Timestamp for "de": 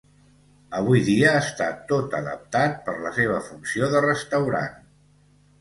3.93-4.03